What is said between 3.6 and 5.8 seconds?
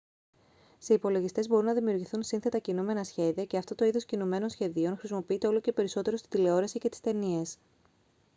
το είδος κινουμένων σχεδίων χρησιμοποιείται όλο και